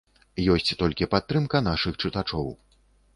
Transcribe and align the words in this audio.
Ёсць 0.53 0.69
толькі 0.79 1.07
падтрымка 1.13 1.61
нашых 1.67 1.99
чытачоў. 2.01 2.49